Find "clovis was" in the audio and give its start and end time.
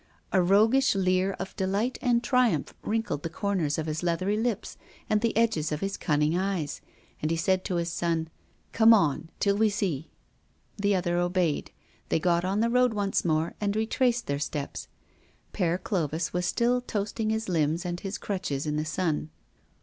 15.83-16.47